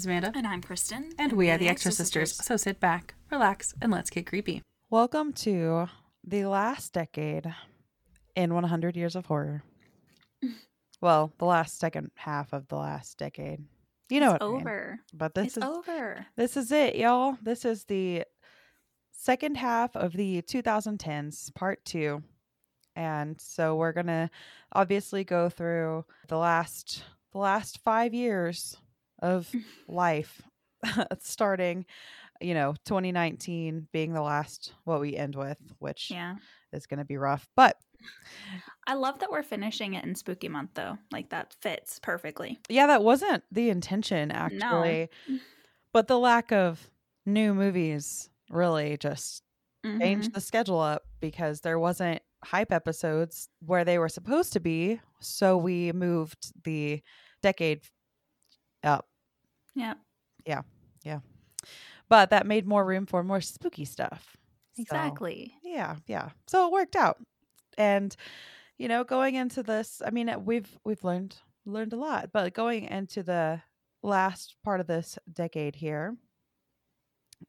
[0.00, 1.12] is Amanda, And I'm Kristin.
[1.18, 2.34] and we are the Extra Sisters.
[2.34, 4.62] So sit back, relax, and let's get creepy.
[4.88, 5.88] Welcome to
[6.24, 7.54] the last decade
[8.34, 9.62] in 100 Years of Horror.
[11.02, 13.60] well, the last second half of the last decade.
[14.08, 14.60] You know it's what I mean.
[14.62, 15.00] over.
[15.12, 16.24] But this it's is over.
[16.34, 17.36] this is it, y'all.
[17.42, 18.24] This is the
[19.12, 22.22] second half of the 2010s, part 2.
[22.96, 24.30] And so we're going to
[24.72, 28.78] obviously go through the last the last 5 years
[29.22, 29.52] of
[29.88, 30.42] life
[31.20, 31.84] starting
[32.40, 36.36] you know 2019 being the last what we end with which Yeah.
[36.72, 37.76] is going to be rough but
[38.86, 40.98] I love that we're finishing it in spooky month though.
[41.12, 42.58] Like that fits perfectly.
[42.68, 45.08] yeah that wasn't the intention actually
[45.92, 46.90] but the lack of
[47.26, 49.42] new movies really just
[49.84, 50.00] Mhm.
[50.00, 55.00] changed the schedule up because there wasn't hype episodes where they were supposed to be
[55.20, 57.02] so we moved the
[57.42, 57.82] decade
[59.74, 59.94] Yeah.
[60.46, 60.62] Yeah.
[61.04, 61.20] Yeah.
[62.08, 64.36] But that made more room for more spooky stuff
[64.76, 65.54] So- Exactly.
[65.62, 67.18] yeah yeah so it worked out
[67.78, 68.16] and
[68.78, 72.84] you know going into this i mean we've we've learned learned a lot but going
[72.84, 73.60] into the
[74.02, 76.16] last part of this decade here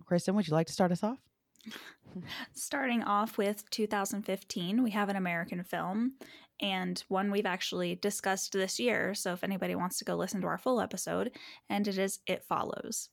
[0.06, 1.20] kristin would you like to start us off
[2.54, 6.14] Starting off with 2015, we have an American film
[6.62, 9.14] and one we've actually discussed this year.
[9.14, 11.32] So if anybody wants to go listen to our full episode,
[11.70, 13.10] and it is It Follows.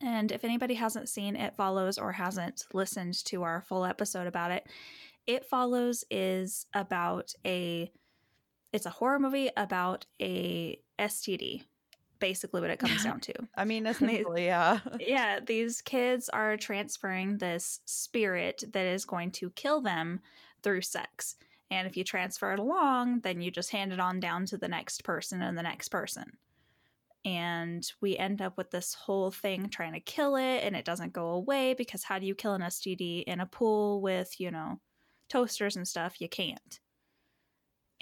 [0.00, 4.50] And if anybody hasn't seen It Follows or hasn't listened to our full episode about
[4.50, 4.66] it,
[5.26, 7.92] It Follows is about a
[8.72, 11.64] it's a horror movie about a STD.
[12.18, 17.38] Basically what it comes down to i mean essentially yeah yeah, these kids are transferring
[17.38, 20.20] this spirit that is going to kill them
[20.62, 21.34] through sex.
[21.72, 24.68] And if you transfer it along, then you just hand it on down to the
[24.68, 26.36] next person and the next person.
[27.24, 31.14] And we end up with this whole thing trying to kill it, and it doesn't
[31.14, 34.80] go away because how do you kill an STD in a pool with, you know,
[35.30, 36.20] toasters and stuff?
[36.20, 36.78] You can't.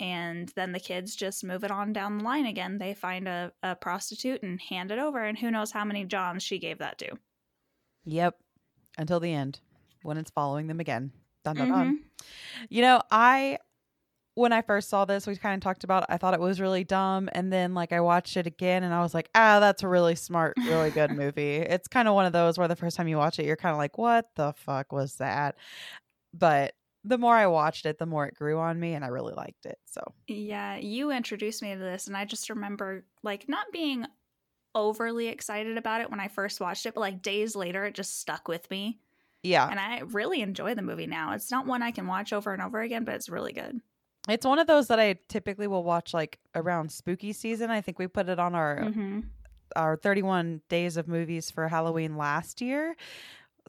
[0.01, 2.79] And then the kids just move it on down the line again.
[2.79, 6.43] They find a, a prostitute and hand it over, and who knows how many Johns
[6.43, 7.13] she gave that to.
[8.05, 8.37] yep
[8.99, 9.61] until the end
[10.03, 11.13] when it's following them again
[11.45, 12.05] dun, dun, dun.
[12.69, 13.59] you know i
[14.35, 16.61] when i first saw this we kind of talked about it, i thought it was
[16.61, 19.83] really dumb and then like i watched it again and i was like ah that's
[19.83, 22.97] a really smart really good movie it's kind of one of those where the first
[22.97, 25.57] time you watch it you're kind of like what the fuck was that
[26.33, 26.75] but
[27.05, 29.67] the more i watched it the more it grew on me and i really liked
[29.67, 34.07] it so Yeah, you introduced me to this, and I just remember like not being
[34.75, 38.21] overly excited about it when I first watched it, but like days later, it just
[38.21, 39.01] stuck with me.
[39.43, 41.33] Yeah And I really enjoy the movie now.
[41.35, 43.81] It's not one I can watch over and over again, but it's really good.
[44.29, 47.99] it's one of those that i typically will watch like around spooky season i think
[47.99, 49.21] we put it on our hmm
[49.77, 52.97] our 31 days of movies for Halloween last year.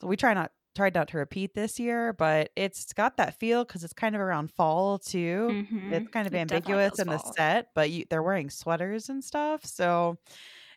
[0.03, 3.83] We try not tried not to repeat this year, but it's got that feel because
[3.83, 5.57] it's kind of around fall too.
[5.89, 6.35] It's kind of Mm-hmm.
[6.35, 7.33] It ambiguous in the fall.
[7.37, 9.65] set, but you, they're wearing sweaters and stuff.
[9.65, 10.17] So,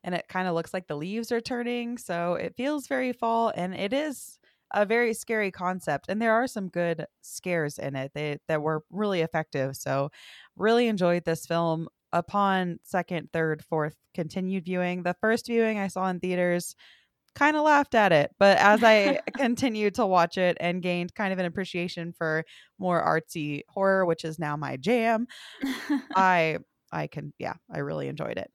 [0.05, 1.99] and it kind of looks like the leaves are turning.
[1.99, 4.39] So it feels very fall, and it is
[4.75, 6.07] a very scary concept.
[6.09, 9.77] And there are some good scares in it that that were really effective.
[9.77, 10.11] So,
[10.57, 11.89] really enjoyed this film.
[12.13, 16.77] Upon second, third, fourth continued viewing, the first viewing I saw in theaters
[17.35, 18.31] kind of laughed at it.
[18.39, 22.45] But as I continued to watch it and gained kind of an appreciation for
[22.79, 25.27] more artsy horror, which is now my jam,
[26.17, 26.59] I
[26.93, 28.51] I can yeah, I really enjoyed it.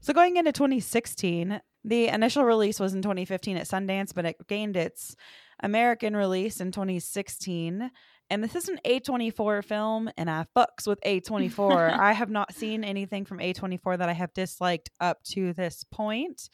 [0.00, 4.76] So going into 2016, the initial release was in 2015 at Sundance, but it gained
[4.76, 5.16] its
[5.62, 7.90] American release in 2016.
[8.28, 11.90] And this is an A24 film, and I fucks with A24.
[11.98, 16.50] I have not seen anything from A24 that I have disliked up to this point.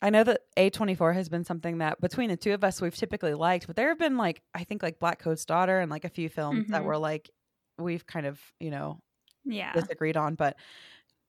[0.00, 3.34] I know that A24 has been something that between the two of us we've typically
[3.34, 6.28] liked, but there have been like I think like Blackcoat's Daughter and like a few
[6.28, 6.86] films that Mhm.
[6.86, 7.30] were like
[7.78, 9.00] we've kind of, you know,
[9.44, 9.72] yeah.
[9.72, 10.56] disagreed on, but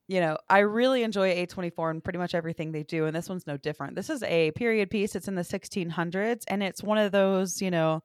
[0.08, 3.48] you know, I really enjoy A24 and pretty much everything they do and this one's
[3.48, 3.96] no different.
[3.96, 5.16] This is a period piece.
[5.16, 8.02] It's in the 1600s and it's one of those, you know,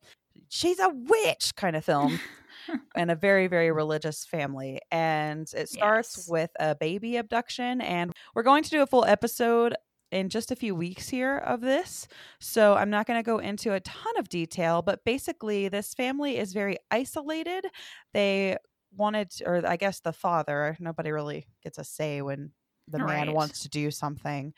[0.49, 2.19] she's a witch kind of film
[2.97, 6.29] and a very very religious family and it starts Yes.
[6.29, 9.75] with a baby abduction and we're going to do a full episode
[10.11, 12.09] in just a few weeks here of this
[12.41, 16.37] so i'm not going to go into a ton of detail but basically this family
[16.37, 17.65] is very isolated
[18.13, 18.57] they
[18.97, 22.51] wanted to, or i guess the father nobody really gets a say when
[22.89, 24.53] the man wants to do something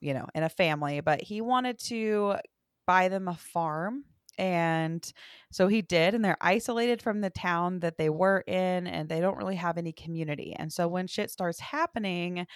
[0.00, 2.34] you know in a family but he wanted to
[2.86, 4.04] buy them a farm
[4.38, 5.12] and
[5.50, 9.20] so he did and they're isolated from the town that they were in and they
[9.20, 12.46] don't really have any community and so when shit starts happening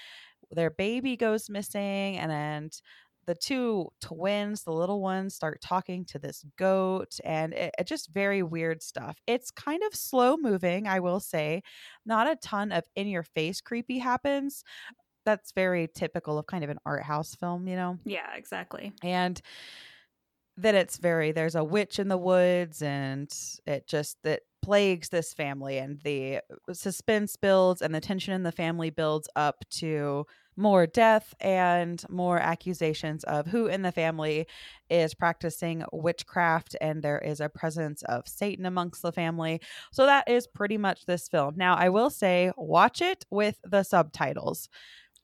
[0.50, 2.70] their baby goes missing and then
[3.26, 8.10] the two twins the little ones start talking to this goat and it, it just
[8.12, 9.18] very weird stuff.
[9.26, 11.62] It's kind of slow moving i will say.
[12.04, 14.64] Not a ton of in your face creepy happens.
[15.24, 17.98] That's very typical of kind of an art house film you know?
[18.04, 18.92] Yeah, exactly.
[19.02, 19.40] and
[20.56, 23.32] then it's very there's a witch in the woods and
[23.66, 28.42] it just that plagues this family and the uh, suspense builds and the tension in
[28.42, 30.26] the family builds up to
[30.56, 34.46] more death and more accusations of who in the family
[34.88, 39.60] is practicing witchcraft and there is a presence of satan amongst the family.
[39.92, 41.54] So that is pretty much this film.
[41.56, 44.68] Now i will say watch it with the subtitles.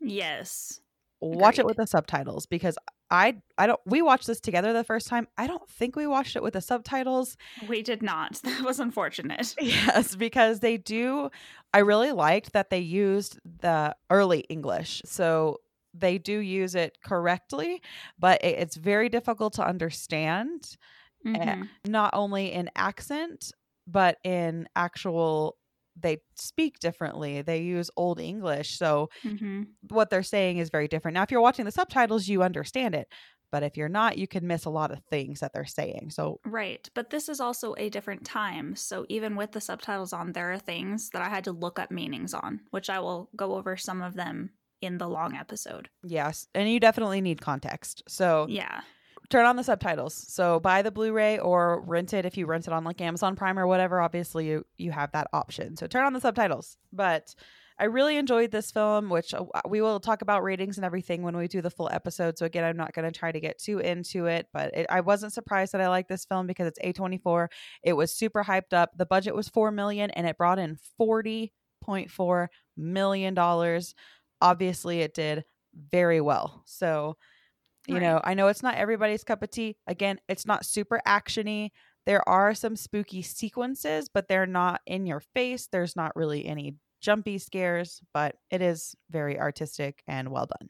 [0.01, 0.81] Yes.
[1.21, 2.77] watch it with the subtitles because
[3.13, 5.29] I I don't we watched this together the first time.
[5.37, 7.37] I don't think we watched it with the subtitles.
[7.69, 8.41] We did not.
[8.43, 9.55] That was unfortunate.
[9.61, 11.31] Yes, because they do
[11.75, 15.03] I really liked that they used the early English.
[15.05, 15.59] So
[15.95, 17.83] they do use it correctly,
[18.19, 20.77] but it, it's very difficult to understand
[21.25, 21.69] Mhm.
[21.87, 23.53] not only in accent
[23.87, 25.57] but in actual
[25.97, 27.43] they speak differently.
[27.43, 28.79] They use old English.
[28.79, 29.67] So Mhm.
[29.91, 31.15] what they're saying is very different.
[31.15, 33.09] Now, if you're watching the subtitles, you understand it.
[33.51, 36.11] But if you're not, you can miss a lot of things that they're saying.
[36.11, 36.89] So, Right.
[36.95, 38.75] But this is also a different time.
[38.77, 41.91] So even with the subtitles on, there are things that I had to look up
[41.91, 45.91] meanings on, which I will go over some of them in the long episode.
[46.03, 46.49] yes.
[46.55, 48.03] And you definitely need context.
[48.09, 48.81] So, Yeah.
[49.31, 50.15] Turn on the subtitles.
[50.15, 53.37] So, buy the Blu ray or rent it if you rent it on like Amazon
[53.37, 54.01] Prime or whatever.
[54.01, 55.77] Obviously, you, you have that option.
[55.77, 56.77] So, turn on the subtitles.
[56.93, 57.35] But
[57.79, 61.37] I really enjoyed this film, which uh, we will talk about ratings and everything when
[61.37, 62.39] we do the full episode.
[62.39, 65.01] So again, I'm not going to try to get too into it, but it, I
[65.01, 67.49] wasn't surprised that I liked this film because it's A24.
[67.83, 68.91] It was super hyped up.
[68.97, 71.53] The budget was four million, and it brought in forty
[71.83, 73.95] point four million dollars.
[74.41, 75.45] Obviously, it did
[75.91, 76.63] very well.
[76.67, 77.17] So,
[77.87, 78.03] you Right.
[78.03, 79.77] know, I know it's not everybody's cup of tea.
[79.87, 81.71] Again, it's not super actiony.
[82.07, 85.69] There are some spooky sequences, but they're not in your face.
[85.71, 90.69] There's not really any jumpy scares, but it is very artistic and well done.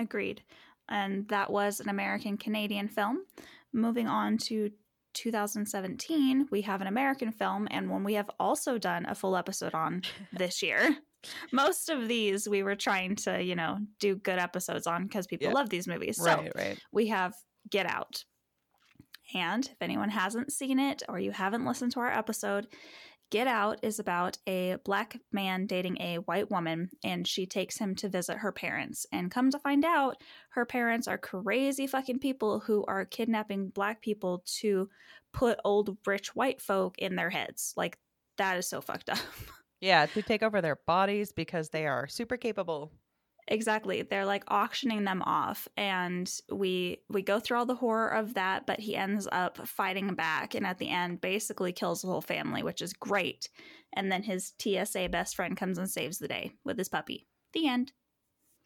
[0.00, 0.42] Agreed.
[0.88, 3.24] And that was an American Canadian film.
[3.72, 4.70] Moving on to
[5.14, 9.74] 2017, we have an American film and one we have also done a full episode
[9.74, 10.96] on this year.
[11.52, 15.48] Most of these we were trying to, you know, do good episodes on because people
[15.48, 15.52] Yeah.
[15.54, 16.16] love these movies.
[16.16, 16.78] So right.
[16.92, 17.34] we have
[17.68, 18.24] Get Out.
[19.34, 22.66] And if anyone hasn't seen it or you haven't listened to our episode,
[23.30, 27.94] Get Out is about a black man dating a white woman, and she takes him
[27.96, 29.06] to visit her parents.
[29.12, 30.16] And come to find out,
[30.50, 34.88] her parents are crazy fucking people who are kidnapping black people to
[35.32, 37.72] put old rich white folk in their heads.
[37.76, 37.98] Like,
[38.36, 39.18] that is so fucked up.
[39.80, 42.92] Yeah, to take over their bodies because they are super capable.
[43.48, 48.34] exactly they're like auctioning them off and we we go through all the horror of
[48.34, 52.20] that but he ends up fighting back and at the end basically kills the whole
[52.20, 53.48] family which is great
[53.94, 57.66] and then his tsa best friend comes and saves the day with his puppy the
[57.66, 57.92] end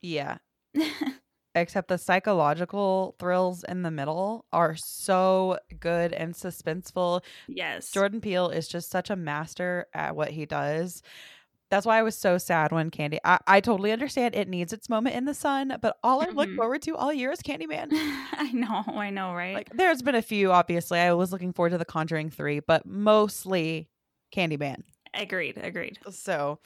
[0.02, 0.38] Yeah.
[1.54, 7.22] Except the psychological thrills in the middle are so good and suspenseful.
[7.46, 11.02] yes Jordan Peele is just such a master at what he does.
[11.70, 13.18] That's why I was so sad when Candy.
[13.24, 16.48] I, I totally understand it needs its moment in the sun, but all I look
[16.48, 16.56] Mhm.
[16.56, 17.88] forward to all year is Candyman.
[18.32, 20.98] i know i know right Like, there's been a few, obviously.
[20.98, 23.88] I was looking forward to The Conjuring 3, but mostly
[24.34, 24.82] Candyman.
[25.14, 26.58] Agreed agreed So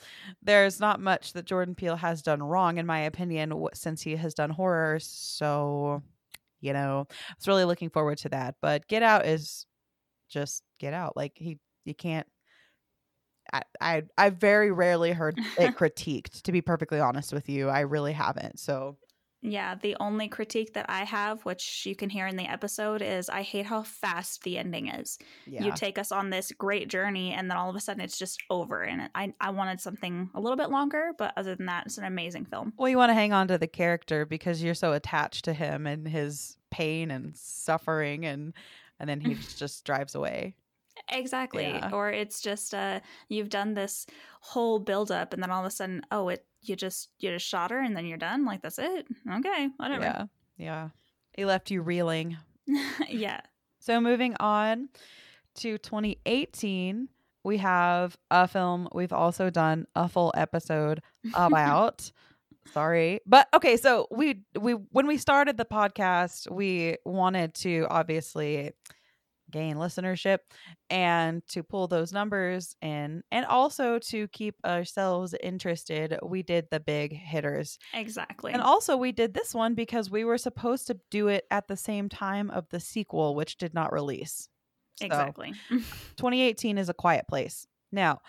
[0.42, 4.34] there's not much that Jordan Peele has done wrong, in my opinion, since he has
[4.34, 4.98] done horror.
[5.00, 6.02] So,
[6.60, 8.56] you know, I was really looking forward to that.
[8.60, 9.66] But Get Out is
[10.28, 11.16] just Get Out.
[11.16, 12.26] Like he, you can't.
[13.52, 16.42] I, I I very rarely heard it critiqued.
[16.42, 18.58] To be perfectly honest with you, I really haven't.
[18.60, 18.96] So
[19.42, 23.28] yeah the only critique that i have which you can hear in the episode is
[23.28, 25.18] i hate how fast the ending is.
[25.46, 28.18] Yeah, you take us on this great journey and then all of a sudden it's
[28.18, 31.86] just over and I, I wanted something a little bit longer but other than that
[31.86, 32.72] it's an amazing film.
[32.76, 35.86] Well, you want to hang on to the character because you're so attached to him
[35.86, 38.54] and his pain and suffering and
[39.00, 40.54] and then he just, just drives away.
[41.10, 41.64] Exactly.
[41.64, 41.90] Yeah.
[41.92, 44.06] Or it's just uh you've done this
[44.40, 47.46] whole build up and then all of a sudden, oh, it you just you just
[47.46, 48.44] shot her and then you're done.
[48.44, 49.06] Like that's it.
[49.30, 50.02] Okay, whatever.
[50.02, 50.24] Yeah.
[50.56, 50.88] Yeah.
[51.36, 52.36] He left you reeling.
[53.08, 53.40] yeah.
[53.78, 54.88] So moving on
[55.56, 57.08] to 2018,
[57.44, 61.00] we have a film we've also done a full episode
[61.34, 62.10] about.
[62.72, 63.20] Sorry.
[63.24, 68.72] But okay, so we we when we started the podcast, we wanted to obviously
[69.50, 70.38] gain listenership
[70.90, 76.80] and to pull those numbers in and also to keep ourselves interested, we did the
[76.80, 77.78] big hitters.
[77.94, 78.52] Exactly.
[78.52, 81.76] And also, we did this one because we were supposed to do it at the
[81.76, 84.48] same time of the sequel, which did not release.
[84.96, 85.54] So, exactly.
[85.70, 87.66] 2018 is A Quiet Place.
[87.92, 88.20] Now,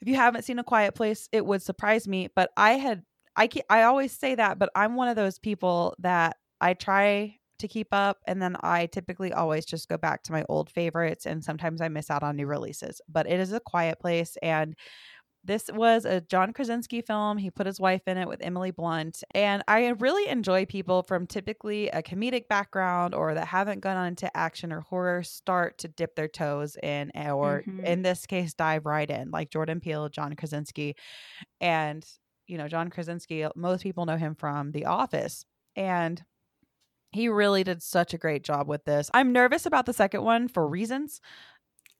[0.00, 3.02] if you haven't seen A Quiet Place, it would surprise me, but I had
[3.36, 7.68] I I always say that, but I'm one of those people that I try to
[7.68, 11.44] keep up and then I typically always just go back to my old favorites and
[11.44, 13.00] sometimes I miss out on new releases.
[13.08, 14.76] But it is A Quiet Place and
[15.44, 17.38] this was a John Krasinski film.
[17.38, 19.22] He put his wife in it with Emily Blunt.
[19.34, 24.36] And I really enjoy people from typically a comedic background or that haven't gone into
[24.36, 27.84] action or horror start to dip their toes in, or Mhm.
[27.84, 30.96] in this case, dive right in, like Jordan Peele, John Krasinski.
[31.60, 32.06] And,
[32.46, 35.44] you know, John Krasinski, most people know him from The Office.
[35.76, 36.22] And
[37.10, 39.10] he really did such a great job with this.
[39.14, 41.20] I'm nervous about the second one for reasons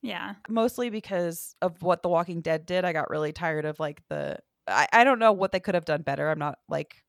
[0.03, 0.35] yeah.
[0.49, 2.85] mostly because of what The Walking Dead did.
[2.85, 5.85] I got really tired of like the I, I don't know what they could have
[5.85, 6.31] done better.
[6.31, 7.03] I'm not like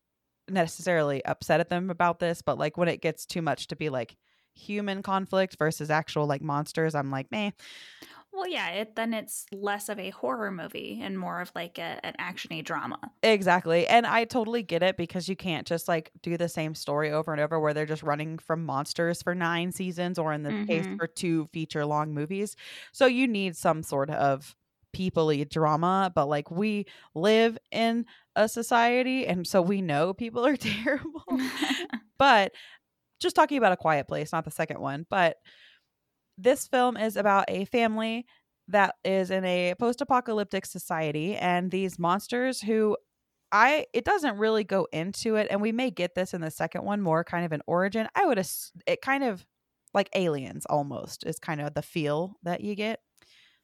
[0.48, 3.90] necessarily upset at them about this, but like when it gets too much to be
[3.90, 4.16] like
[4.54, 7.50] human conflict versus actual like monsters, I'm like, meh.
[8.32, 12.04] Well, yeah, it then it's less of a horror movie and more of like a,
[12.04, 13.12] an actiony drama.
[13.22, 13.86] Exactly.
[13.86, 17.32] And I totally get it because you can't just like do the same story over
[17.32, 20.86] and over where they're just running from monsters for nine seasons or in this case
[20.86, 20.98] Mhm.
[20.98, 22.56] for two feature long movies.
[22.92, 24.56] So you need some sort of
[24.96, 28.06] peoply drama, but like we live in
[28.36, 31.24] a society and so we know people are terrible.
[32.18, 32.52] but
[33.20, 35.38] just talking about a quiet place, not the second one, but
[36.42, 38.26] this film is about a family
[38.68, 42.96] that is in a post-apocalyptic society and these monsters who
[43.52, 46.84] I it doesn't really go into it and we may get this in the second
[46.84, 48.06] one more kind of an origin.
[48.14, 49.44] I would ass- it kind of
[49.92, 53.00] like aliens almost is kind of the feel that you get.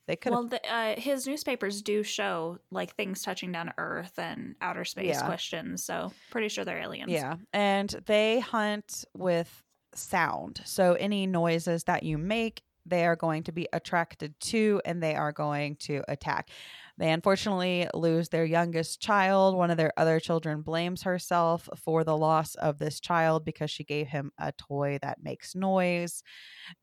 [0.09, 4.18] They could well, the, uh, his newspapers do show like things touching down to Earth
[4.18, 5.26] and outer space Yeah.
[5.26, 5.85] questions.
[5.85, 7.11] So pretty sure they're aliens.
[7.12, 7.37] Yeah.
[7.52, 9.62] And they hunt with
[9.95, 10.61] sound.
[10.64, 15.14] So any noises that you make, they are going to be attracted to and they
[15.14, 16.50] are going to attack.
[16.98, 19.56] They unfortunately lose their youngest child.
[19.56, 23.84] One of their other children blames herself for the loss of this child because she
[23.84, 26.22] gave him a toy that makes noise.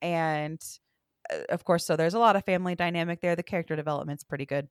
[0.02, 0.62] And
[1.32, 3.36] uh, of course, so there's a lot of family dynamic there.
[3.36, 4.70] The character development's pretty good.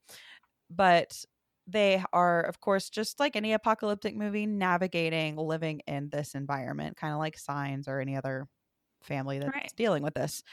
[0.69, 1.23] But
[1.67, 7.13] they are, of course, just like any apocalyptic movie, navigating living in this environment, kind
[7.13, 8.47] of like Signs or any other
[9.03, 9.71] family that's Right.
[9.77, 10.43] dealing with this.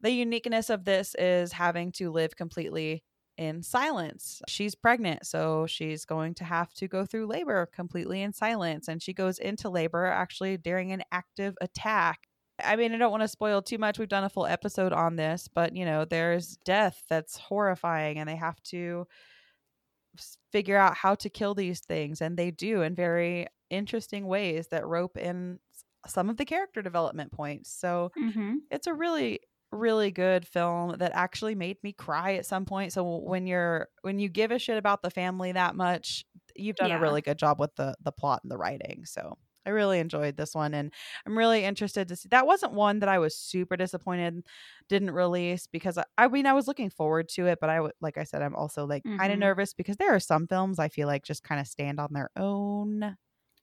[0.00, 3.04] The uniqueness of this is having to live completely
[3.36, 4.42] in silence.
[4.48, 8.88] She's pregnant, so she's going to have to go through labor completely in silence.
[8.88, 12.28] And she goes into labor actually during an active attack.
[12.62, 13.98] I mean, I don't want to spoil too much.
[13.98, 18.28] We've done a full episode on this, but you know, there's death that's horrifying, and
[18.28, 19.06] they have to
[20.52, 22.20] figure out how to kill these things.
[22.20, 25.58] And they do in very interesting ways that rope in
[26.06, 27.70] some of the character development points.
[27.70, 28.56] So, Mm-hmm.
[28.70, 29.40] it's a really
[29.70, 34.18] really good film that actually made me cry at some point so when you're when
[34.18, 36.24] you give a shit about the family that much
[36.56, 36.98] you've done Yeah.
[36.98, 40.38] a really good job with the the plot and the writing so i really enjoyed
[40.38, 40.92] this one and
[41.26, 44.42] i'm really interested to see that wasn't one that i was super disappointed
[44.88, 47.92] didn't release because i, I mean i was looking forward to it but i would
[48.00, 49.40] like i said i'm also like kind of mm-hmm.
[49.40, 52.30] nervous because there are some films i feel like just kind of stand on their
[52.36, 53.16] own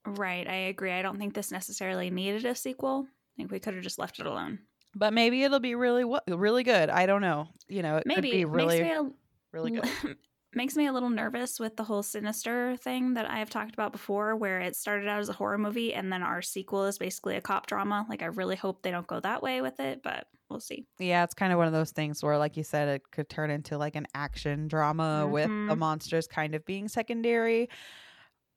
[0.05, 0.47] Right.
[0.47, 0.91] I agree.
[0.91, 3.07] I don't think this necessarily needed a sequel.
[3.07, 4.59] I think we could have just left it alone.
[4.95, 8.29] But maybe it'll be really really good i don't know you know it could Maybe
[8.29, 9.09] be really makes me a
[9.51, 9.85] really good
[10.53, 13.91] makes me a little nervous with the whole sinister thing that I have talked about
[13.91, 17.35] before, where it started out as a horror movie and then our sequel is basically
[17.35, 18.05] a cop drama.
[18.09, 20.87] Like I really hope they don't go that way with it, but we'll see.
[20.97, 23.51] Yeah, it's kind of one of those things where, like you said, it could turn
[23.51, 25.75] into like an action drama with the Mhm.
[25.75, 27.67] monsters kind of being secondary,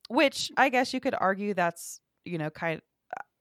[0.08, 2.82] which I guess you could argue that's you know kind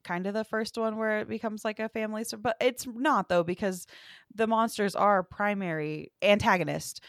[0.07, 3.43] kind of the first one where it becomes like a family but it's not though
[3.43, 3.85] because
[4.33, 7.01] the monsters are primary antagonist.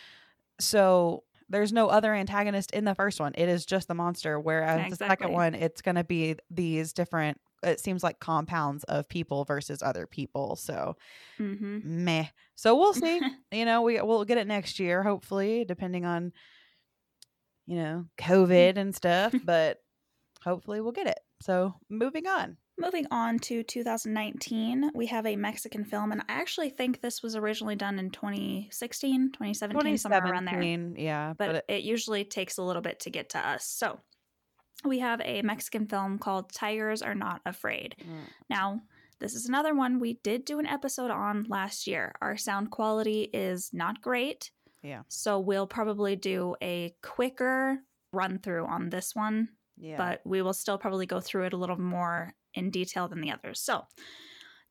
[0.60, 3.32] So there's no other antagonist in the first one.
[3.36, 4.38] It is just the monster.
[4.40, 9.08] Whereas the second one, it's going to be these different it seems like compounds of
[9.08, 10.56] people versus other people.
[10.56, 10.96] So
[11.38, 12.26] hmm meh.
[12.56, 13.22] So we'll see.
[13.52, 16.32] you know, we we'll get it next year, hopefully, depending on
[17.66, 19.34] you know COVID and stuff.
[19.42, 19.78] But
[20.42, 21.20] hopefully, we'll get it.
[21.40, 22.56] So moving on.
[22.78, 27.34] Moving on to 2019, we have a Mexican film, and I actually think this was
[27.34, 30.62] originally done in 2016, 2017, somewhere around there.
[30.62, 33.64] yeah, But, but, it, it usually takes a little bit to get to us.
[33.64, 33.98] So
[34.84, 37.96] we have a Mexican film called Tigers Are Not Afraid.
[38.00, 38.28] Mm.
[38.48, 38.80] Now,
[39.18, 42.14] this is another one we did do an episode on last year.
[42.22, 44.52] Our sound quality is not great.
[44.82, 45.02] Yeah.
[45.08, 47.78] So we'll probably do a quicker
[48.12, 49.48] run through on this one
[49.80, 53.20] yeah, but we will still probably go through it a little more in detail than
[53.20, 53.60] the others.
[53.60, 53.84] So,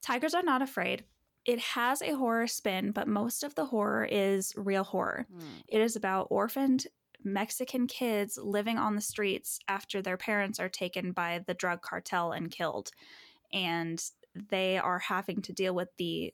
[0.01, 1.05] Tigers Are Not Afraid.
[1.45, 5.25] It has a horror spin, but most of the horror is real horror.
[5.33, 5.41] Mm.
[5.69, 6.87] It is about orphaned
[7.23, 12.31] Mexican kids living on the streets after their parents are taken by the drug cartel
[12.31, 12.91] and killed.
[13.53, 14.03] And
[14.49, 16.33] they are having to deal with the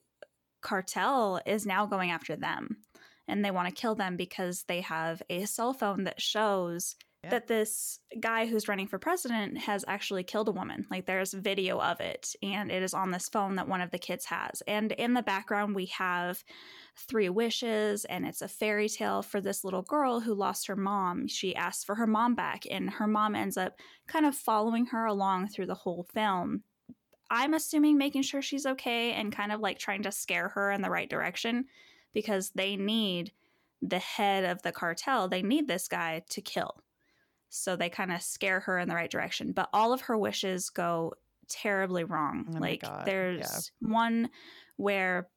[0.60, 2.78] cartel is now going after them.
[3.26, 7.30] And they want to kill them because they have a cell phone that shows Yeah.
[7.30, 10.86] that this guy who's running for president has actually killed a woman.
[10.90, 13.98] Like there's video of it, and it is on this phone that one of the
[13.98, 14.62] kids has.
[14.66, 16.44] And in the background, we have
[16.96, 21.26] three wishes, and it's a fairy tale for this little girl who lost her mom.
[21.26, 25.06] She asks for her mom back, and her mom ends up kind of following her
[25.06, 26.62] along through the whole film.
[27.30, 30.82] I'm assuming making sure she's okay and kind of like trying to scare her in
[30.82, 31.64] the right direction
[32.12, 33.32] because they need
[33.82, 36.82] the head of the cartel, they need this guy to kill.
[37.54, 39.52] So they kind of scare her in the right direction.
[39.52, 41.14] But all of her wishes go
[41.48, 42.54] terribly wrong.
[42.54, 44.30] Oh like there's one
[44.76, 45.28] where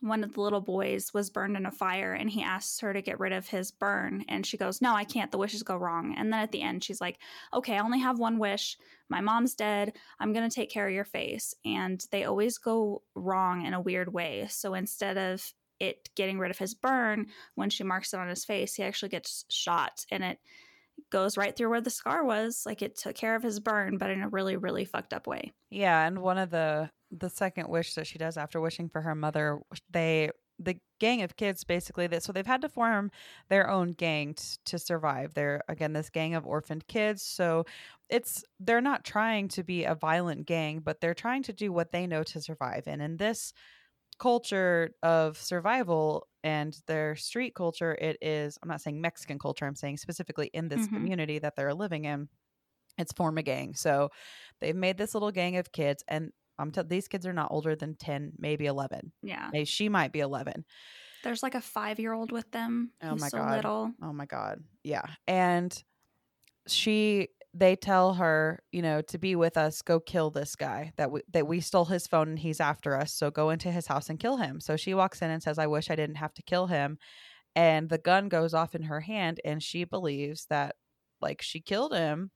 [0.00, 3.02] one of the little boys was burned in a fire and he asks her to
[3.02, 5.30] get rid of his burn and she goes no i can't.
[5.30, 6.14] The wishes go wrong.
[6.16, 7.18] And then at the end she's like
[7.52, 8.76] okay i only have one wish.
[9.10, 9.94] My mom's dead.
[10.20, 11.54] I'm going to take care of your face.
[11.64, 14.46] And they always go wrong in a weird way.
[14.50, 18.44] So instead of it getting rid of his burn when she marks it on his
[18.44, 20.38] face he actually gets shot and it
[21.10, 24.10] goes right through where the scar was like it took care of his burn but
[24.10, 27.94] in a really really fucked up way Yeah, and one of the the second wish
[27.94, 32.22] that she does after wishing for her mother, they the gang of kids basically that
[32.22, 33.10] so they've had to form
[33.48, 35.34] their own gang t- to survive.
[35.34, 37.64] They're again this gang of orphaned kids, so
[38.08, 41.92] it's they're not trying to be a violent gang, but they're trying to do what
[41.92, 42.84] they know to survive.
[42.86, 43.52] And in this
[44.18, 49.74] culture of survival and their street culture, it is I'm not saying Mexican culture, I'm
[49.76, 50.88] saying specifically in this Mhm.
[50.88, 52.28] community that they're living in.
[52.98, 53.74] It's form a gang.
[53.74, 54.10] So
[54.60, 57.76] they've made this little gang of kids and I'm t- these kids are not older
[57.76, 59.12] than 10, maybe 11.
[59.22, 60.64] yeah Maybe she might be 11.
[61.22, 63.44] there's like a five year old with them Oh my so God.
[63.44, 64.64] little Oh my god.
[64.82, 65.14] Yeah.
[65.26, 65.82] And
[66.66, 67.28] she
[67.58, 71.22] they tell her, you know, to be with us, go kill this guy that we
[71.32, 73.12] that we stole his phone and he's after us.
[73.12, 74.60] So go into his house and kill him.
[74.60, 76.98] So she walks in and says, "I wish I didn't have to kill him."
[77.56, 80.76] And the gun goes off in her hand and she believes that
[81.20, 82.30] like she killed him,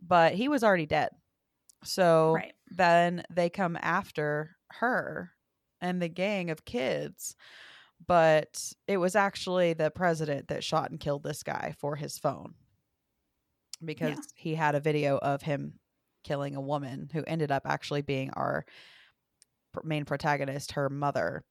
[0.00, 1.10] but he was already dead.
[1.84, 5.32] So right then they come after her
[5.80, 7.36] and the gang of kids.
[8.06, 12.54] But it was actually the president that shot and killed this guy for his phone
[13.84, 15.74] because he had a video of him
[16.24, 18.64] killing a woman who ended up actually being our
[19.84, 21.44] main protagonist, her mother.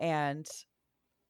[0.00, 0.46] And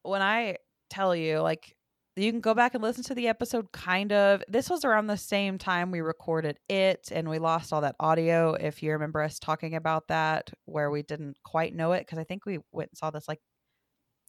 [0.02, 0.56] when I
[0.90, 1.74] tell you, like,
[2.14, 4.42] you can go back and listen to the episode kind of.
[4.46, 8.52] This was around the same time we recorded it and we lost all that audio.
[8.52, 12.24] If you remember us talking about that, where we didn't quite know it, because I
[12.24, 13.40] think we went and saw this like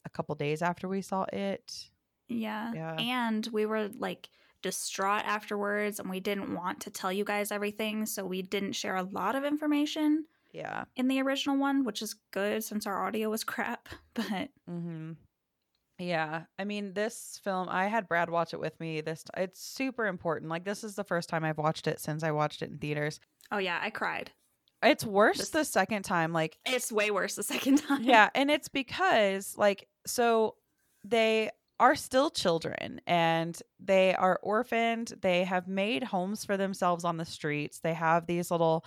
[0.06, 1.90] a couple days after we saw it.
[2.28, 2.72] Yeah.
[2.74, 2.96] Yeah.
[2.98, 4.30] And we were like
[4.64, 8.06] distraught afterwards and we didn't want to tell you guys everything.
[8.06, 10.84] So we didn't share a lot of information Yeah.
[10.96, 13.88] in the original one, which is good since our audio was crap.
[14.14, 15.12] But Mm-hmm.
[15.98, 19.00] Yeah, I mean, this film, I had Brad watch it with me.
[19.00, 20.50] This it's super important.
[20.50, 23.20] Like this is the first time I've watched it since I watched it in theaters.
[23.52, 24.32] oh, yeah, I cried.
[24.82, 26.32] It's worse This- the second time.
[26.32, 28.02] Like It's way worse the second time.
[28.02, 30.56] yeah, and it's because like so
[31.04, 35.14] they are still children and they are orphaned.
[35.20, 37.80] They have made homes for themselves on the streets.
[37.80, 38.84] They have these little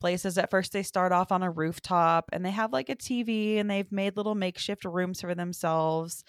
[0.00, 3.58] places at first they start off on a rooftop and they have like a TV
[3.58, 6.24] and they've made little makeshift rooms for themselves.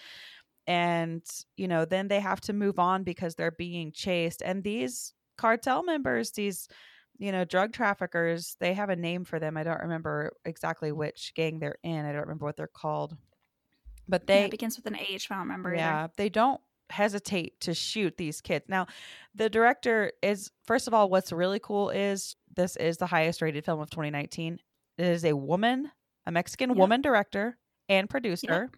[0.66, 1.22] And
[1.56, 5.82] you know, then they have to move on because they're being chased and these cartel
[5.82, 6.68] members, these
[7.18, 9.56] you know, drug traffickers, they have a name for them.
[9.58, 12.06] I don't remember exactly which gang they're in.
[12.06, 13.14] I don't remember what they're called.
[14.10, 16.12] But Yeah, they it begins with an H, but I don't remember yeah, either.
[16.16, 18.64] they don't hesitate to shoot these kids.
[18.68, 18.86] Now,
[19.34, 23.64] the director is first of all what's really cool is this is the highest rated
[23.64, 24.58] film of 2019.
[24.98, 25.90] It is a woman,
[26.26, 26.76] a Mexican Yep.
[26.76, 28.70] woman director and producer.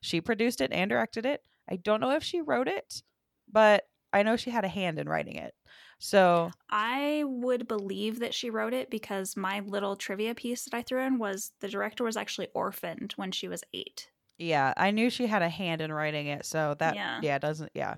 [0.00, 1.42] She produced it and directed it.
[1.68, 3.02] I don't know if she wrote it,
[3.48, 5.54] but I know she had a hand in writing it.
[5.98, 10.82] So, I would believe that she wrote it because my little trivia piece that I
[10.82, 14.10] threw in was the director was actually orphaned when she was eight.
[14.38, 16.44] Yeah, I knew she had a hand in writing it.
[16.44, 17.20] So that Yeah.
[17.22, 17.96] yeah, doesn't yeah.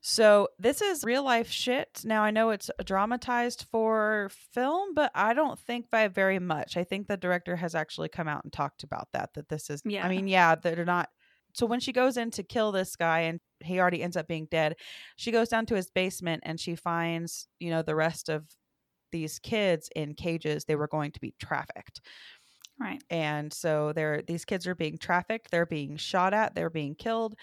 [0.00, 2.02] So this is real life shit.
[2.04, 6.76] Now I know it's dramatized for film, but I don't think by very much.
[6.76, 9.30] I think the director has actually come out and talked about that.
[9.34, 9.82] That this is.
[9.84, 10.06] Yeah.
[10.06, 11.08] I mean, yeah, they're not.
[11.54, 14.46] So when she goes in to kill this guy and he already ends up being
[14.50, 14.76] dead,
[15.16, 18.44] she goes down to his basement and she finds you know the rest of
[19.10, 20.64] these kids in cages.
[20.64, 22.00] They were going to be trafficked
[22.78, 23.02] Right.
[23.10, 27.34] and so they're these kids are being trafficked they're being shot at they're being killed.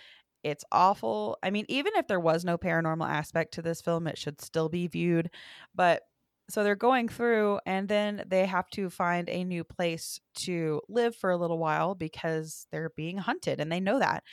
[0.44, 1.38] It's awful.
[1.44, 4.70] I mean even if there was no paranormal aspect to this film it should still
[4.70, 5.32] be viewed.
[5.74, 6.04] But
[6.50, 11.16] so they're going through and then they have to find a new place to live
[11.16, 14.24] for a little while because they're being hunted and they know that.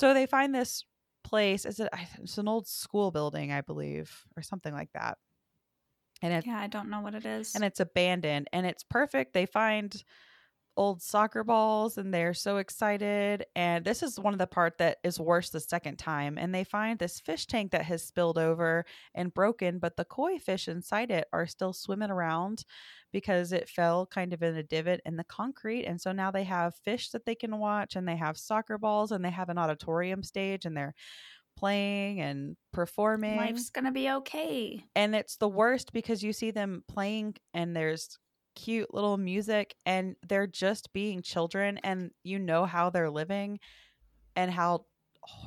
[0.00, 0.84] So they find this
[1.24, 5.18] place is it it's an old school building i believe or something like that.
[6.22, 7.54] And it, Yeah, I don't know what it is.
[7.54, 9.32] and it's abandoned and it's perfect.
[9.32, 10.02] They find
[10.76, 14.98] old soccer balls and they're so excited and this is one of the part that
[15.02, 18.84] is worse the second time and they find this fish tank that has spilled over
[19.14, 22.64] and broken but the koi fish inside it are still swimming around
[23.12, 26.44] because it fell kind of in a divot in the concrete and so now they
[26.44, 29.58] have fish that they can watch and they have soccer balls and they have an
[29.58, 30.94] auditorium stage and they're
[31.56, 34.82] playing and performing Life's gonna be okay.
[34.94, 38.18] and it's the worst because you see them playing and there's
[38.64, 43.58] cute little music and they're just being children and you know how they're living
[44.36, 44.84] and how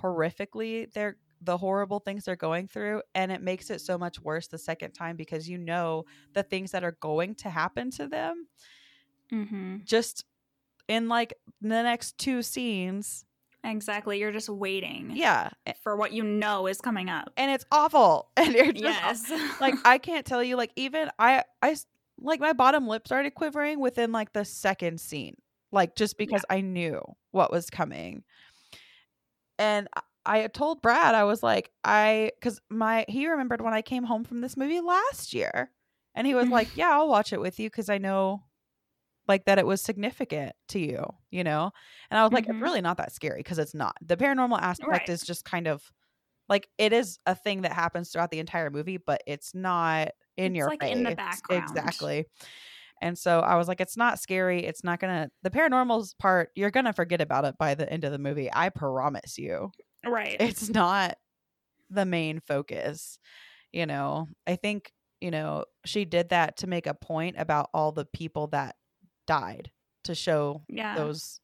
[0.01, 4.47] horrifically they're the horrible things they're going through and it makes it so much worse
[4.47, 8.47] the second time because you know the things that are going to happen to them
[9.31, 9.77] Mm-hmm.
[9.83, 10.25] just
[10.87, 13.25] in like the next two scenes
[13.65, 14.19] Exactly.
[14.19, 15.11] You're just waiting.
[15.15, 15.49] yeah
[15.83, 17.31] For what you know is coming up.
[17.37, 18.83] and it's awful and you're just
[19.29, 19.31] Yes.
[19.61, 21.75] like I can't tell you like even I I
[22.17, 25.35] like my bottom lip started quivering within like the second scene
[25.71, 28.23] like just because I knew what was coming
[29.59, 29.87] and
[30.25, 34.03] I- had told Brad I was like I cuz my he remembered when I came
[34.03, 35.71] home from this movie last year
[36.15, 38.43] and he was like yeah I'll watch it with you cuz I know
[39.27, 41.71] like that it was significant to you you know
[42.09, 42.61] and I was like it's Mhm.
[42.61, 45.09] really not that scary cuz it's not the paranormal aspect Right.
[45.09, 45.91] is just kind of
[46.49, 50.53] like it is a thing that happens throughout the entire movie but it's not in
[50.53, 51.63] It's, your like, face in the background.
[51.63, 52.25] exactly
[53.01, 56.71] and so i was like it's not scary it's not gonna the paranormal's part you're
[56.71, 59.69] gonna forget about it by the end of the movie i promise you
[60.05, 60.37] right.
[60.39, 61.17] it's not
[61.89, 63.19] the main focus
[63.71, 64.91] you know i think
[65.21, 68.75] you know she did that to make a point about all the people that
[69.27, 69.69] died
[70.03, 70.95] to show yeah.
[70.95, 71.39] those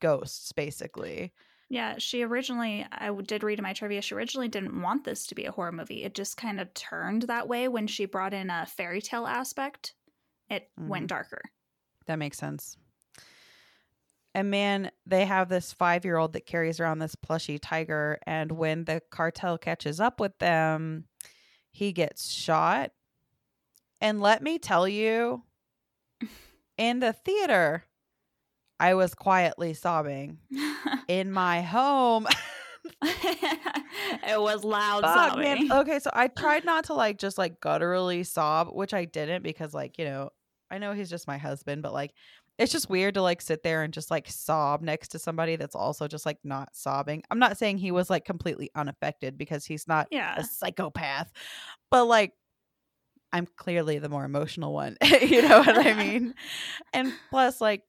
[0.00, 1.32] ghosts basically
[1.72, 5.36] Yeah, she originally, I did read in my trivia, she originally didn't want this to
[5.36, 6.02] be a horror movie.
[6.02, 9.94] It just kind of turned that way when she brought in a fairy tale aspect.
[10.48, 10.88] It Mhm.
[10.88, 11.42] went darker.
[12.06, 12.76] That makes sense.
[14.34, 18.18] And man, they have this five year old that carries around this plushy tiger.
[18.26, 21.06] And when the cartel catches up with them,
[21.70, 22.92] he gets shot.
[24.00, 25.44] And let me tell you,
[26.76, 27.84] in the theater,
[28.80, 30.38] I was quietly sobbing.
[31.08, 32.26] In my home,
[33.02, 35.68] it was loud Fuck, sobbing.
[35.68, 35.72] man.
[35.80, 39.74] Okay, so I tried not to like just like gutturally sob, which I didn't because
[39.74, 40.30] like, you know,
[40.70, 42.12] I know he's just my husband, but like
[42.58, 45.74] it's just weird to like sit there and just like sob next to somebody that's
[45.74, 47.22] also just like not sobbing.
[47.30, 50.36] I'm not saying he was like completely unaffected because he's not yeah.
[50.36, 51.30] a psychopath,
[51.90, 52.32] but like
[53.32, 54.96] I'm clearly the more emotional one.
[55.22, 56.34] you know what I mean?
[56.92, 57.82] And plus like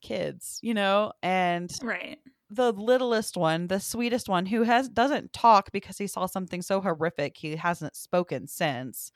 [0.00, 2.18] kids, you know, and Right.
[2.50, 6.80] the littlest one, the sweetest one, who has doesn't talk because he saw something so
[6.80, 9.12] horrific he hasn't spoken since.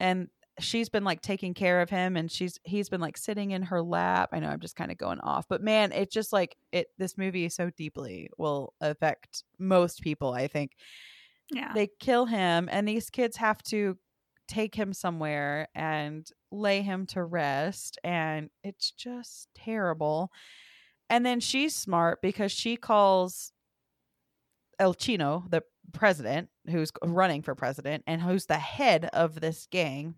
[0.00, 3.62] And she's been like taking care of him and she's he's been like sitting in
[3.62, 4.30] her lap.
[4.32, 7.18] I know I'm just kind of going off, but man, it's just like it this
[7.18, 10.72] movie so deeply will affect most people, I think.
[11.50, 11.72] Yeah.
[11.74, 13.98] They kill him and these kids have to
[14.46, 20.30] take him somewhere and lay him to rest and it's just terrible.
[21.08, 23.52] And then she's smart because she calls
[24.78, 30.14] El Chino, the president, who's running for president and who's the head of this gang,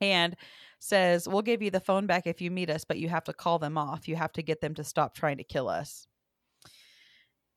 [0.00, 0.36] and
[0.80, 3.32] says, We'll give you the phone back if you meet us, but you have to
[3.32, 4.08] call them off.
[4.08, 6.06] You have to get them to stop trying to kill us.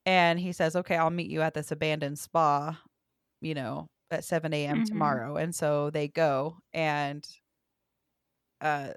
[0.06, 2.80] And he says, Okay, I'll meet you at this abandoned spa,
[3.40, 4.82] you know, at 7 a.m.
[4.82, 4.86] Mhm.
[4.86, 5.36] tomorrow.
[5.36, 7.26] And so they go and
[8.60, 8.92] uh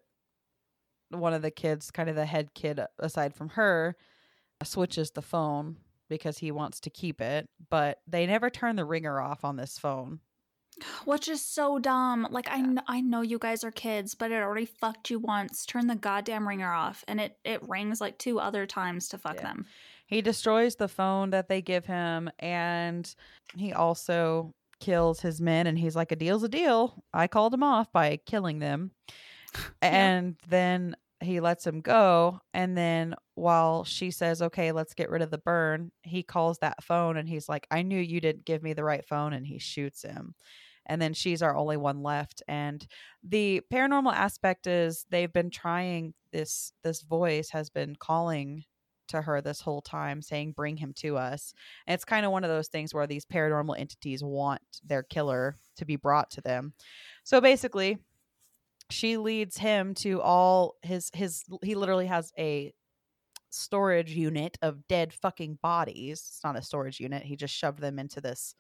[1.10, 3.96] one of the kids, kind of the head kid uh, aside from her,
[4.64, 5.78] switches the phone
[6.10, 9.78] because he wants to keep it, but they never turn the ringer off on this
[9.78, 10.20] phone.
[11.06, 12.28] Which is so dumb.
[12.32, 15.66] Like I, kn- I know you guys are kids, but it already fucked you once.
[15.66, 19.36] Turn the goddamn ringer off, and it it rings like two other times to fuck
[19.36, 19.44] Yeah.
[19.44, 19.66] them.
[20.08, 23.12] He destroys the phone that they give him and
[23.56, 27.04] he also kills his men and he's like a deal's a deal.
[27.14, 28.92] I called him off by killing them.
[29.82, 35.22] And then he lets him go and then while she says, "Okay, let's get rid
[35.22, 38.62] of the burn," he calls that phone and he's like, "I knew you didn't give
[38.64, 40.36] me the right phone," and he shoots him.
[40.86, 42.86] And then she's our only one left and
[43.24, 48.66] the paranormal aspect is they've been trying this this voice has been calling
[49.08, 51.54] to her this whole time saying bring him to us
[51.88, 55.58] and it's kind of one of those things where these paranormal entities want their killer
[55.78, 56.74] to be brought to them
[57.24, 57.98] so basically
[58.90, 62.74] she leads him to all his his he literally has a
[63.50, 67.98] storage unit of dead fucking bodies it's not a storage unit he just shoved them
[68.00, 68.54] into this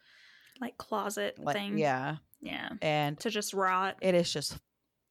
[0.61, 1.77] Like closet like thing.
[1.77, 2.69] yeah yeah.
[2.81, 3.97] and To just rot.
[4.01, 4.57] it is just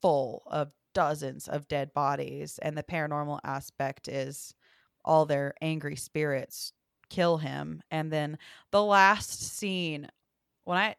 [0.01, 4.55] full of dozens of dead bodies and the paranormal aspect is
[5.05, 6.73] all their angry spirits
[7.11, 8.39] kill him and then
[8.73, 10.09] the last scene
[10.65, 10.95] when i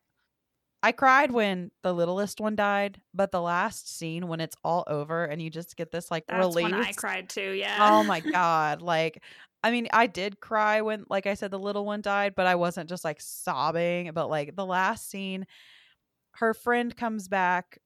[0.84, 5.26] i cried when the littlest one died but the last scene when it's all over
[5.26, 7.52] and you just get this like That's release I cried too.
[7.52, 7.78] Yeah.
[7.80, 9.22] oh my god like
[9.64, 12.56] i mean i did cry when like i said the little one died but i
[12.56, 15.48] wasn't just like sobbing but like the last scene
[16.36, 17.80] her friend comes back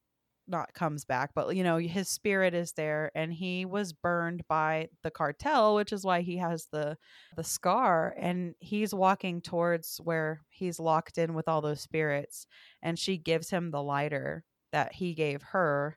[0.50, 4.88] not comes back but you know his spirit is there and he was burned by
[5.02, 6.96] the cartel which is why he has the
[7.36, 12.46] the scar and he's walking towards where he's locked in with all those spirits
[12.82, 15.96] and she gives him the lighter that he gave her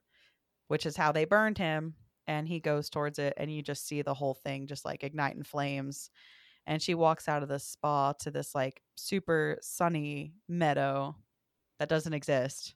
[0.68, 1.96] which is how they burned him
[2.28, 5.36] and he goes towards it and you just see the whole thing just like ignite
[5.36, 6.10] in flames
[6.66, 11.16] and she walks out of the spa to this like super sunny meadow
[11.80, 12.76] that doesn't exist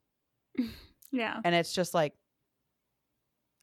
[1.11, 1.39] yeah.
[1.43, 2.13] and it's just like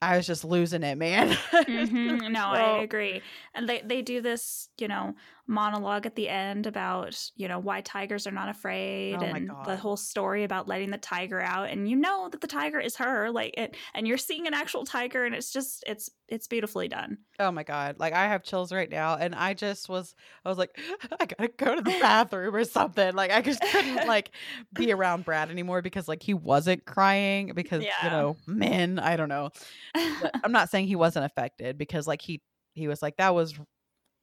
[0.03, 2.31] i was just losing it man Mhm.
[2.33, 3.23] No, I agree.
[3.55, 5.15] And they they do this, you know,
[5.47, 9.77] monologue at the end about, you know, why tigers are not afraid Oh and the
[9.77, 11.69] whole story about letting the tiger out.
[11.69, 14.85] And you know that the tiger is her like it and you're seeing an actual
[14.85, 17.19] tiger and it's just it's it's beautifully done.
[17.39, 17.97] oh my god.
[17.99, 20.79] Like i have chills right now and i just was i was like
[21.21, 23.15] i gotta go to the bathroom or something.
[23.15, 24.31] Like i just couldn't like
[24.73, 29.29] be around brad anymore because like he wasn't crying because you know men i don't
[29.29, 29.51] know.
[29.93, 32.41] But i'm not saying he wasn't affected because like he
[32.75, 33.55] he was like that was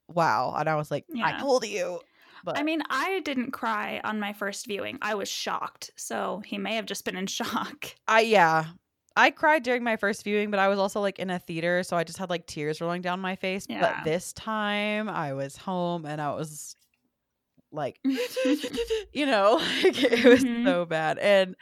[0.08, 2.00] wow and i was like i told you
[2.44, 4.98] but I mean, I didn't cry on my first viewing.
[5.00, 5.92] I was shocked.
[5.96, 7.94] So he may have just been in shock.
[8.08, 8.66] i yeah
[9.16, 11.96] i cried during my first viewing but i was also like in a theater so
[11.96, 13.80] i just had like tears rolling down my face Yeah.
[13.82, 16.76] but this time i was home and i was
[17.72, 18.00] like
[19.14, 20.64] you know like, it was Mhm.
[20.66, 21.56] so bad and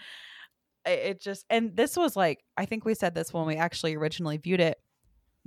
[0.86, 4.38] it just and this was like i think we said this when we actually originally
[4.38, 4.78] viewed it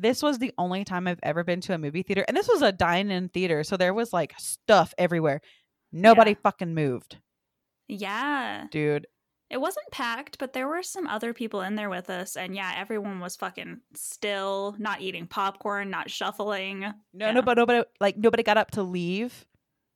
[0.02, 2.60] this was the only time i've ever been to a movie theater and this was
[2.62, 5.40] a dine-in theater so there was like stuff everywhere
[5.92, 6.36] nobody Yeah.
[6.42, 7.18] fucking moved
[7.88, 8.66] Yeah.
[8.70, 9.06] dude
[9.50, 12.36] It wasn't packed, but there were some other people in there with us.
[12.38, 16.80] And yeah, everyone was fucking still, not eating popcorn, not shuffling.
[16.80, 16.92] no
[17.26, 17.32] Yeah.
[17.32, 19.44] no but nobody like nobody got up to leave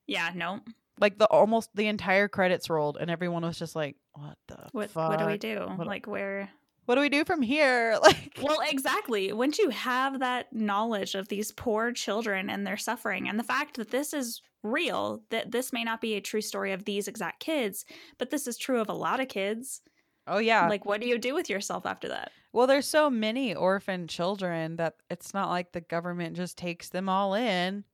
[0.07, 0.61] Yeah, no.
[1.01, 4.90] like the almost the entire credits rolled and everyone was just like what the What
[4.90, 5.09] fuck?
[5.09, 5.61] what do we do?
[5.77, 6.51] What- like where
[6.87, 9.33] what do we do from here like Well, exactly.
[9.33, 13.77] Once you have that knowledge of these poor children and their suffering and the fact
[13.77, 17.40] that this is real, that this may not be a true story of these exact
[17.40, 17.85] kids,
[18.18, 19.83] but this is true of a lot of kids.
[20.27, 22.33] oh yeah Like what do you do with yourself after that?
[22.53, 27.07] Well, there's so many orphan children that it's not like the government just takes them
[27.09, 27.85] all in.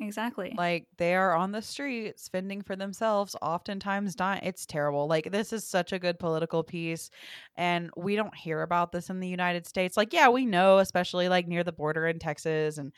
[0.00, 0.54] Exactly.
[0.56, 4.40] Like they are on the streets fending for themselves, oftentimes dying.
[4.42, 5.06] It's terrible.
[5.06, 7.10] Like this is such a good political piece.
[7.56, 9.96] And we don't hear about this in the United States.
[9.98, 12.92] Like, yeah, we know, especially like near the border in Texas, and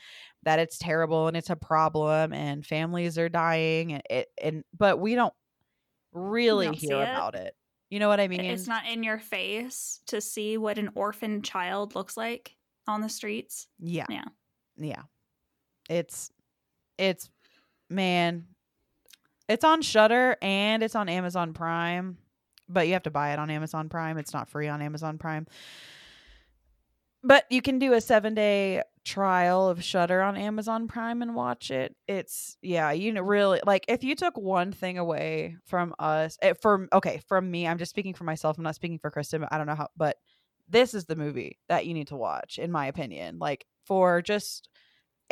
[0.45, 4.99] that it's terrible and it's a problem and families are dying and it and but
[4.99, 5.35] we don't
[6.13, 7.03] really don't hear it.
[7.03, 7.55] about it.
[7.91, 8.41] You know what I mean?
[8.41, 13.09] it's not in your face to see what an orphan child looks like on the
[13.09, 13.69] streets.
[13.79, 14.07] Yeah.
[14.09, 14.25] Yeah.
[14.79, 15.03] Yeah.
[15.91, 16.31] It's
[16.99, 17.31] it's
[17.89, 18.47] man.
[19.49, 22.19] It's on Shudder and it's on Amazon Prime,
[22.69, 24.19] but you have to buy it on Amazon Prime.
[24.19, 25.47] It's not free on Amazon Prime.
[27.25, 31.95] But you can do a 7-day trial of Shudder on Amazon Prime and watch it.
[32.09, 36.61] It's yeah, you know, really like if you took one thing away from us, it,
[36.63, 38.59] from okay, from me, I'm just speaking for myself.
[38.59, 39.47] I'm not speaking for Kristin.
[39.51, 40.17] I don't know how, but
[40.69, 43.39] this is the movie that you need to watch, in my opinion.
[43.39, 44.69] Like for just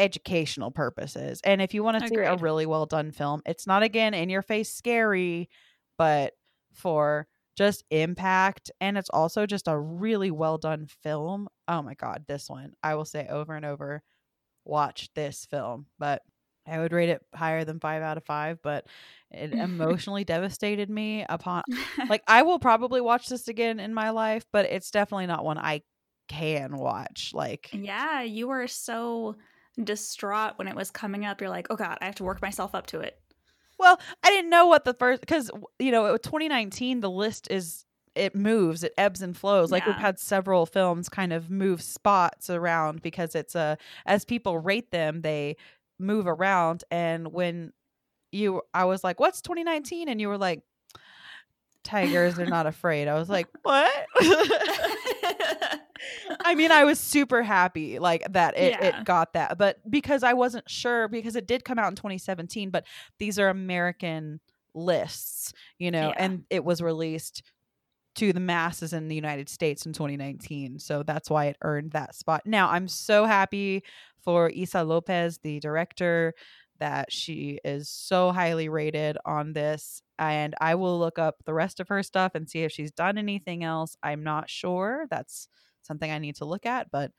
[0.00, 3.82] educational purposes, and if you want to see a really well done film, it's not
[3.82, 5.48] again in your face scary,
[5.98, 6.32] but
[6.72, 11.46] for just impact and it's also just a really well done film.
[11.68, 12.72] Oh my god, this one.
[12.82, 14.02] I will say over and over
[14.64, 16.22] watch this film, but
[16.66, 18.86] I would rate it higher than 5 out of 5, but
[19.30, 21.62] it emotionally devastated me upon
[22.08, 25.58] like I will probably watch this again in my life, but it's definitely not one
[25.58, 25.82] I
[26.28, 27.32] can watch.
[27.34, 29.36] Like yeah, you were so
[29.84, 31.40] distraught when it was coming up.
[31.40, 33.20] You're like, oh God, I have to work myself up to it.
[33.78, 38.34] Well, I didn't know what the first because you know, 2019 the list is it
[38.34, 39.70] moves, it ebbs and flows.
[39.70, 44.58] Like we've had several films kind of move spots around because it's a as people
[44.58, 45.56] rate them, they
[45.98, 47.72] move around and when
[48.32, 50.62] you I was like, "What's 2019?" and you were like,
[51.84, 53.92] "Tigers are not afraid." I was like, "What?"
[56.40, 58.84] I mean, I was super happy like that it, Yeah.
[59.00, 62.70] it got that, but because I wasn't sure because it did come out in 2017,
[62.70, 62.84] but
[63.18, 64.40] these are American
[64.74, 66.14] lists, you know, Yeah.
[66.24, 67.42] and it was released
[68.16, 70.78] to the masses in the United States in 2019.
[70.78, 72.42] So that's why it earned that spot.
[72.44, 73.82] Now, I'm so happy
[74.22, 76.34] for Issa López, the director,
[76.78, 80.02] that she is so highly rated on this.
[80.18, 83.16] And I will look up the rest of her stuff and see if she's done
[83.16, 83.96] anything else.
[84.02, 85.06] I'm not sure.
[85.10, 85.46] That's
[85.82, 87.12] something I need to look at, but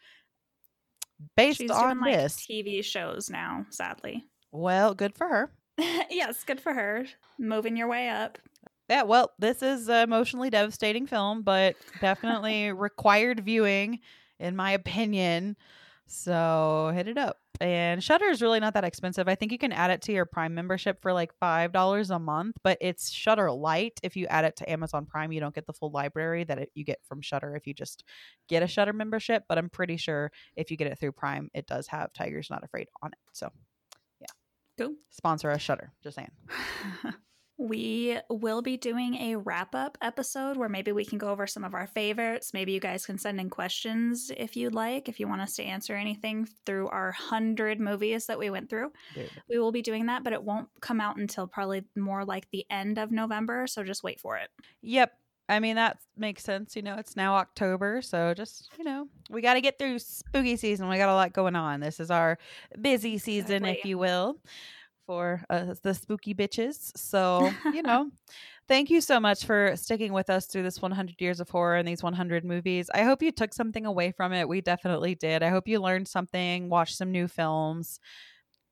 [1.36, 4.26] based She's on doing like this, TV shows now, sadly.
[4.52, 5.52] well, good for her.
[6.10, 7.06] yes, good for her.
[7.40, 8.38] Moving your way up.
[8.90, 14.00] Yeah, well, this is an emotionally devastating film, but definitely required viewing,
[14.40, 15.56] in my opinion.
[16.08, 17.38] So hit it up.
[17.62, 19.28] And Shudder is really not that expensive.
[19.28, 22.18] I think you can add it to your Prime membership for like five dollars a
[22.18, 24.00] month, but it's Shudder Light.
[24.02, 26.72] If you add it to Amazon Prime, you don't get the full library that it,
[26.74, 28.04] you get from Shudder if you just
[28.50, 29.44] get a Shudder membership.
[29.48, 32.64] But I'm pretty sure if you get it through Prime, it does have Tigers Not
[32.64, 33.20] Afraid on it.
[33.32, 33.52] So
[34.20, 34.28] yeah.
[34.80, 34.96] Cool.
[35.12, 35.94] sponsor us, Shudder.
[36.02, 36.32] Just saying.
[37.62, 41.64] We will be doing a wrap up episode where maybe we can go over some
[41.64, 42.56] of our favorites.
[42.56, 45.64] Maybe you guys can send in questions if you'd like, if you want us to
[45.64, 48.92] answer anything through our 100 movies that we went through.
[49.14, 49.30] Dude.
[49.48, 52.66] We will be doing that, but it won't come out until probably more like the
[52.72, 53.68] end of November.
[53.68, 54.50] So just wait for it.
[54.82, 55.14] Yep.
[55.48, 56.76] I mean, that makes sense.
[56.76, 58.02] You know, it's now October.
[58.02, 60.88] So just, you know, we got to get through spooky season.
[60.88, 61.80] We got a lot going on.
[61.82, 62.38] This is our
[62.82, 64.38] busy season, if you will,
[65.12, 66.90] for uh, the spooky bitches.
[66.96, 68.10] So, you know,
[68.70, 71.86] thank you so much for sticking with us through this 100 years of horror and
[71.86, 72.90] these 100 movies.
[72.94, 74.48] I hope you took something away from it.
[74.48, 75.44] We definitely did.
[75.44, 78.00] I hope you learned something, watched some new films,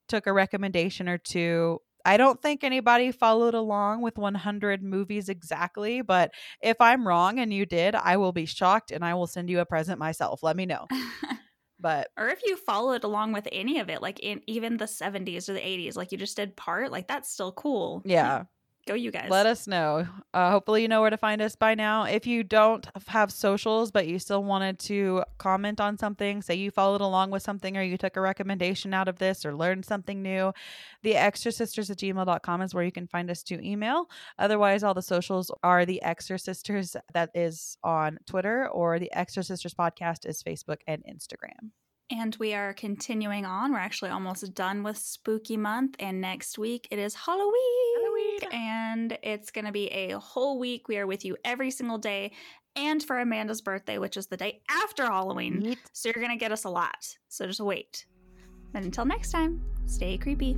[0.08, 1.80] took a recommendation or two.
[2.06, 6.32] I don't think anybody followed along with 100 movies exactly, but
[6.64, 9.60] if I'm wrong and you did, I will be shocked and I will send you
[9.60, 10.42] a present myself.
[10.42, 10.88] Let me know.
[11.80, 15.48] But or if you followed along with any of it, like in even the 70s
[15.50, 18.04] or the 80s, like you just did part, like that's still cool.
[18.04, 18.46] yeah,
[18.90, 19.30] Go, you guys.
[19.30, 20.08] let us know.
[20.34, 22.06] Uh, hopefully, you know where to find us by now.
[22.06, 26.72] If you don't have socials, but you still wanted to comment on something, say you
[26.72, 30.24] followed along with something or you took a recommendation out of this or learned something
[30.24, 30.54] new,
[31.04, 34.10] the extra sisters at gmail.com is where you can find us to email.
[34.40, 39.44] Otherwise, all the socials are the extra sisters that is on Twitter or the extra
[39.44, 41.70] sisters podcast is Facebook and Instagram.
[42.12, 43.72] And we are continuing on.
[43.72, 45.96] We're actually almost done with Spooky Month.
[46.00, 47.54] And next week it is Halloween.
[48.02, 48.40] Halloween.
[48.52, 50.88] And it's going to be a whole week.
[50.88, 52.32] We are with you every single day.
[52.76, 55.62] And for Amanda's birthday, which is the day after Halloween.
[55.62, 55.78] Yeet.
[55.94, 57.16] So you're going to get us a lot.
[57.28, 58.06] So just wait.
[58.74, 60.58] And until next time, stay creepy.